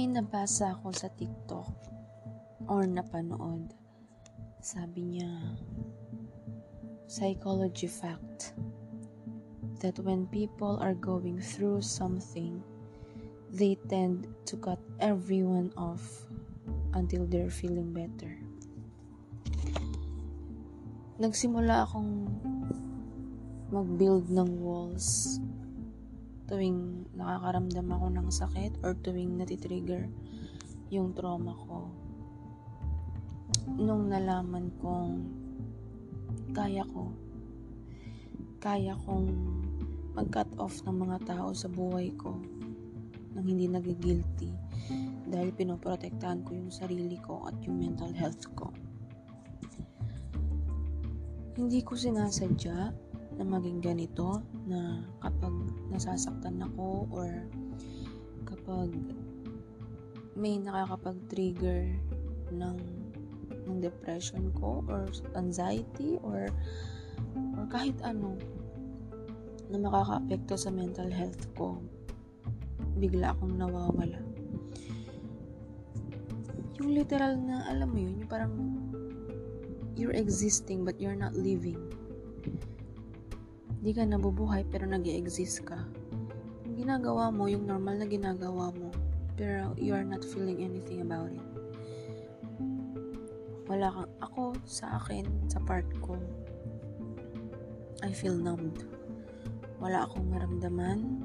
May 0.00 0.08
nabasa 0.16 0.80
ako 0.80 0.96
sa 0.96 1.12
TikTok 1.12 1.76
or 2.72 2.88
napanood. 2.88 3.68
Sabi 4.64 5.04
niya, 5.04 5.28
psychology 7.04 7.84
fact 7.84 8.56
that 9.84 10.00
when 10.00 10.24
people 10.32 10.80
are 10.80 10.96
going 10.96 11.36
through 11.36 11.84
something, 11.84 12.64
they 13.52 13.76
tend 13.92 14.24
to 14.48 14.56
cut 14.56 14.80
everyone 15.04 15.68
off 15.76 16.24
until 16.96 17.28
they're 17.28 17.52
feeling 17.52 17.92
better. 17.92 18.40
Nagsimula 21.20 21.84
akong 21.84 22.24
mag-build 23.68 24.32
ng 24.32 24.64
walls 24.64 25.39
tuwing 26.50 27.06
nakakaramdam 27.14 27.86
ako 27.94 28.06
ng 28.10 28.28
sakit 28.28 28.82
or 28.82 28.98
tuwing 28.98 29.38
natitrigger 29.38 30.10
yung 30.90 31.14
trauma 31.14 31.54
ko. 31.54 31.86
Nung 33.78 34.10
nalaman 34.10 34.74
kong 34.82 35.14
kaya 36.50 36.82
ko, 36.90 37.14
kaya 38.58 38.98
kong 39.06 39.30
mag-cut 40.18 40.50
off 40.58 40.82
ng 40.82 41.06
mga 41.06 41.22
tao 41.22 41.54
sa 41.54 41.70
buhay 41.70 42.10
ko 42.18 42.34
nang 43.30 43.46
hindi 43.46 43.70
nagigilty 43.70 44.50
dahil 45.30 45.54
pinoprotektahan 45.54 46.42
ko 46.42 46.58
yung 46.58 46.74
sarili 46.74 47.14
ko 47.22 47.46
at 47.46 47.54
yung 47.62 47.78
mental 47.78 48.10
health 48.10 48.42
ko. 48.58 48.74
Hindi 51.54 51.86
ko 51.86 51.94
sinasadya 51.94 52.90
na 53.40 53.56
maging 53.56 53.80
ganito 53.80 54.44
na 54.68 55.00
kapag 55.24 55.56
nasasaktan 55.88 56.60
ako 56.60 57.08
or 57.08 57.48
kapag 58.44 58.92
may 60.36 60.60
nakakapag-trigger 60.60 61.88
ng 62.52 62.76
ng 63.64 63.78
depression 63.80 64.52
ko 64.52 64.84
or 64.84 65.08
anxiety 65.40 66.20
or 66.20 66.52
or 67.56 67.64
kahit 67.72 67.96
ano 68.04 68.36
na 69.72 69.88
makaka-apekto 69.88 70.60
sa 70.60 70.68
mental 70.68 71.08
health 71.08 71.48
ko 71.56 71.80
bigla 73.00 73.32
akong 73.32 73.56
nawawala. 73.56 74.20
Yung 76.76 76.92
literal 76.92 77.40
na 77.40 77.64
alam 77.72 77.88
mo 77.88 78.04
yun 78.04 78.20
yung 78.20 78.28
parang 78.28 78.52
you're 79.96 80.12
existing 80.12 80.84
but 80.84 81.00
you're 81.00 81.16
not 81.16 81.32
living 81.32 81.80
Di 83.78 83.94
ka 83.94 84.02
nabubuhay 84.02 84.66
pero 84.66 84.90
nag 84.90 85.06
exist 85.06 85.62
ka. 85.62 85.78
Yung 86.66 86.74
ginagawa 86.74 87.30
mo, 87.30 87.46
yung 87.46 87.70
normal 87.70 88.02
na 88.02 88.10
ginagawa 88.10 88.74
mo, 88.74 88.90
pero 89.38 89.70
you 89.78 89.94
are 89.94 90.02
not 90.02 90.26
feeling 90.26 90.66
anything 90.66 91.06
about 91.06 91.30
it. 91.30 91.46
Wala 93.70 93.94
kang, 93.94 94.10
ako, 94.18 94.58
sa 94.66 94.98
akin, 94.98 95.30
sa 95.46 95.62
part 95.62 95.86
ko, 96.02 96.18
I 98.02 98.10
feel 98.10 98.34
numbed. 98.34 98.82
Wala 99.78 100.10
akong 100.10 100.26
maramdaman, 100.26 101.22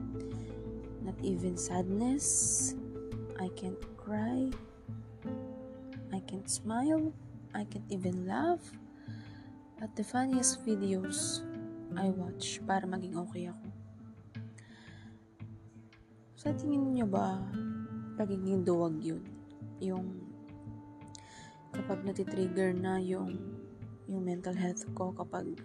not 1.02 1.18
even 1.26 1.58
sadness, 1.58 2.78
I 3.42 3.50
can't 3.58 3.82
cry, 3.98 4.54
I 6.14 6.22
can't 6.24 6.48
smile, 6.48 7.12
I 7.58 7.66
can't 7.66 7.88
even 7.90 8.30
laugh. 8.30 8.62
At 9.84 9.98
the 9.98 10.06
funniest 10.08 10.64
videos, 10.64 11.44
I 11.96 12.12
watch 12.12 12.60
para 12.68 12.84
maging 12.84 13.16
okay 13.16 13.48
ako. 13.48 13.66
Sa 16.36 16.52
tingin 16.54 16.94
niyo 16.94 17.08
ba, 17.08 17.40
pagiging 18.20 18.68
duwag 18.68 19.00
yun? 19.00 19.24
Yung 19.80 20.28
kapag 21.76 22.08
natitrigger 22.08 22.72
na 22.72 23.00
yung 23.00 23.36
yung 24.06 24.22
mental 24.24 24.56
health 24.56 24.86
ko 24.94 25.12
kapag 25.12 25.58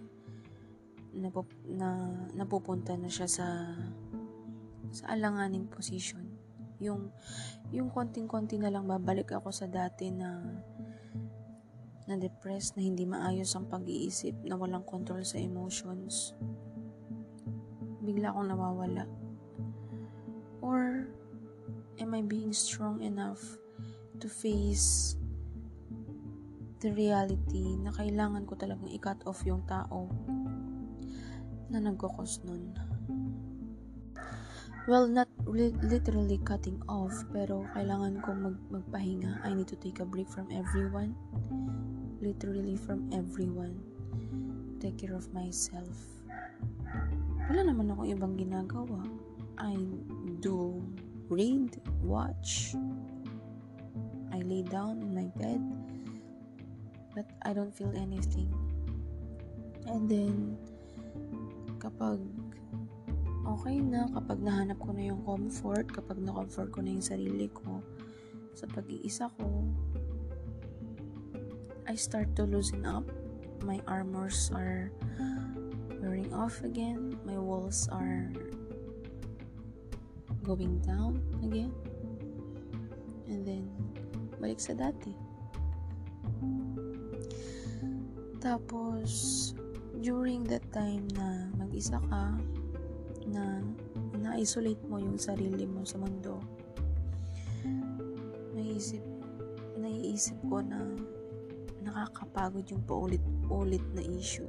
napup, 1.15 1.47
na 1.67 2.11
napupunta 2.35 2.97
na 2.97 3.11
siya 3.11 3.29
sa 3.29 3.47
sa 4.91 5.05
alanganing 5.15 5.71
position. 5.71 6.27
Yung 6.83 7.13
yung 7.71 7.93
konting-konti 7.93 8.59
na 8.59 8.73
lang 8.73 8.89
babalik 8.89 9.31
ako 9.31 9.55
sa 9.55 9.71
dati 9.71 10.11
na 10.11 10.43
na 12.11 12.19
depressed, 12.19 12.75
na 12.75 12.83
hindi 12.83 13.07
maayos 13.07 13.55
ang 13.55 13.71
pag-iisip, 13.71 14.35
na 14.43 14.59
walang 14.59 14.83
control 14.83 15.23
sa 15.23 15.39
emotions. 15.39 16.35
Bigla 18.03 18.35
akong 18.35 18.51
nawawala. 18.51 19.07
Or, 20.59 21.07
am 22.03 22.11
I 22.11 22.27
being 22.27 22.51
strong 22.51 23.07
enough 23.07 23.41
to 24.19 24.27
face 24.27 25.15
the 26.81 26.91
reality 26.97 27.77
na 27.79 27.93
kailangan 27.93 28.49
ko 28.49 28.57
talagang 28.57 28.89
i-cut 28.91 29.21
off 29.29 29.45
yung 29.45 29.63
tao 29.69 30.09
na 31.71 31.79
nagkakos 31.79 32.43
nun. 32.43 32.73
Well, 34.91 35.07
not 35.07 35.31
li- 35.47 35.79
literally 35.87 36.43
cutting 36.43 36.83
off, 36.91 37.15
pero 37.31 37.63
kailangan 37.79 38.27
kong 38.27 38.43
mag- 38.43 38.67
magpahinga. 38.75 39.47
I 39.47 39.55
need 39.55 39.71
to 39.71 39.79
take 39.79 40.03
a 40.03 40.09
break 40.09 40.27
from 40.27 40.51
everyone 40.51 41.15
literally 42.21 42.77
from 42.77 43.09
everyone. 43.13 43.81
Take 44.81 44.99
care 45.01 45.17
of 45.17 45.33
myself. 45.33 45.97
Wala 47.49 47.65
naman 47.65 47.91
akong 47.91 48.09
ibang 48.13 48.35
ginagawa. 48.37 49.01
I 49.57 49.77
do 50.45 50.85
read, 51.33 51.81
watch. 52.05 52.77
I 54.31 54.45
lay 54.45 54.63
down 54.63 55.03
in 55.03 55.11
my 55.13 55.29
bed, 55.37 55.61
but 57.17 57.27
I 57.43 57.53
don't 57.53 57.73
feel 57.75 57.93
anything. 57.97 58.53
And 59.89 60.07
then, 60.07 60.55
kapag 61.83 62.21
okay 63.51 63.83
na, 63.83 64.07
kapag 64.15 64.39
nahanap 64.39 64.79
ko 64.79 64.95
na 64.95 65.11
yung 65.11 65.23
comfort, 65.27 65.91
kapag 65.91 66.23
na-comfort 66.23 66.71
ko 66.71 66.79
na 66.79 66.95
yung 66.95 67.03
sarili 67.03 67.51
ko, 67.51 67.83
sa 68.55 68.71
pag-iisa 68.71 69.27
ko, 69.35 69.67
I 71.91 71.99
start 71.99 72.39
to 72.39 72.47
loosen 72.47 72.87
up. 72.87 73.03
My 73.67 73.83
armors 73.91 74.55
are 74.55 74.95
wearing 75.99 76.31
off 76.31 76.63
again. 76.63 77.19
My 77.27 77.37
walls 77.37 77.91
are 77.91 78.31
going 80.47 80.79
down 80.87 81.19
again. 81.43 81.75
And 83.27 83.43
then, 83.43 83.67
balik 84.39 84.63
sa 84.63 84.79
dati. 84.79 85.11
Tapos, 88.39 89.53
during 90.01 90.47
that 90.49 90.65
time 90.73 91.05
na 91.13 91.53
mag-isa 91.59 92.01
ka, 92.09 92.39
na 93.31 93.63
na-isolate 94.21 94.83
mo 94.91 95.01
yung 95.01 95.17
sarili 95.17 95.65
mo 95.65 95.87
sa 95.87 95.97
mundo, 95.97 96.43
naisip, 98.53 99.03
naiisip 99.81 100.37
ko 100.51 100.61
na 100.61 100.79
nakakapagod 101.81 102.67
yung 102.69 102.85
paulit-ulit 102.85 103.83
na 103.97 104.03
issue. 104.05 104.49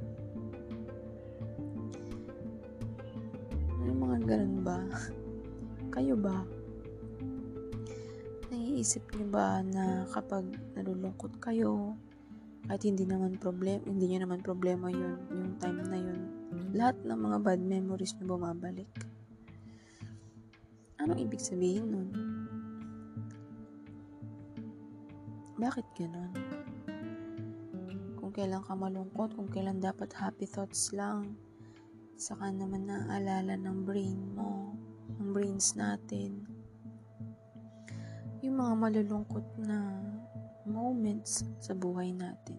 Ano 3.82 3.90
mga 3.96 4.18
ganun 4.28 4.60
ba? 4.60 4.78
Kayo 5.94 6.14
ba? 6.16 6.44
Naiisip 8.52 9.08
niyo 9.16 9.26
ba 9.32 9.64
na 9.64 10.04
kapag 10.12 10.44
nalulungkot 10.76 11.40
kayo, 11.40 11.96
kahit 12.68 12.84
hindi 12.84 13.08
naman 13.08 13.40
problem, 13.40 13.80
hindi 13.88 14.12
niyo 14.12 14.28
naman 14.28 14.44
problema 14.44 14.92
yun, 14.92 15.18
yung 15.32 15.56
time 15.56 15.80
na 15.88 15.98
yun, 15.98 16.20
lahat 16.70 17.02
ng 17.02 17.18
mga 17.18 17.38
bad 17.42 17.60
memories 17.60 18.14
niyo 18.14 18.38
bumabalik. 18.38 18.86
Anong 21.02 21.18
ibig 21.18 21.42
sabihin 21.42 21.90
nun? 21.90 22.10
Bakit 25.58 25.86
ganon? 25.98 26.30
kung 28.32 28.48
kailan 28.48 28.64
ka 28.64 28.72
malungkot, 28.72 29.36
kung 29.36 29.52
kailan 29.52 29.76
dapat 29.76 30.08
happy 30.16 30.48
thoughts 30.48 30.88
lang. 30.96 31.36
Saka 32.16 32.48
naman 32.48 32.88
naaalala 32.88 33.60
ng 33.60 33.84
brain 33.84 34.16
mo, 34.32 34.72
ng 35.20 35.36
brains 35.36 35.76
natin. 35.76 36.40
Yung 38.40 38.56
mga 38.56 38.72
malulungkot 38.88 39.44
na 39.60 40.00
moments 40.64 41.44
sa 41.60 41.76
buhay 41.76 42.16
natin. 42.16 42.56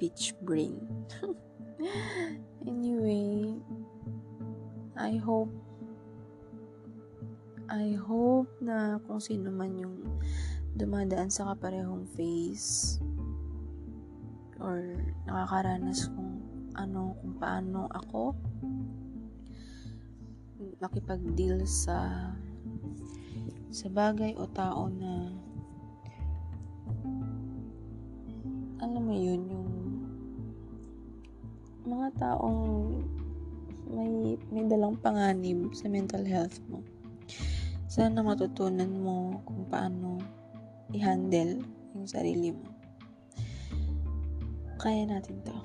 Beach 0.00 0.32
brain. 0.40 0.80
anyway, 2.68 3.56
I 4.96 5.16
hope 5.16 5.52
I 7.70 7.94
hope 7.94 8.50
na 8.58 8.98
kung 9.06 9.22
sino 9.22 9.54
man 9.54 9.78
yung 9.78 10.02
dumadaan 10.74 11.30
sa 11.30 11.54
kaparehong 11.54 12.04
phase 12.18 12.98
or 14.58 14.98
nakakaranas 15.24 16.10
kung 16.10 16.42
ano, 16.74 17.14
kung 17.22 17.34
paano 17.38 17.86
ako 17.94 18.34
makipag-deal 20.80 21.62
sa 21.64 22.30
sa 23.70 23.86
bagay 23.86 24.34
o 24.34 24.50
tao 24.50 24.90
na 24.90 25.30
alam 28.80 29.02
mo 29.04 29.14
yun, 29.14 29.46
yung 29.46 29.69
taong 32.18 33.02
may, 33.90 34.38
may 34.54 34.64
dalang 34.70 34.98
panganib 35.02 35.74
sa 35.74 35.90
mental 35.90 36.22
health 36.22 36.62
mo. 36.70 36.82
Sana 37.90 38.22
matutunan 38.22 38.90
mo 38.90 39.42
kung 39.42 39.66
paano 39.66 40.22
i-handle 40.94 41.58
yung 41.94 42.06
sarili 42.06 42.54
mo. 42.54 42.66
Kaya 44.78 45.04
natin 45.10 45.42
to. 45.42 45.56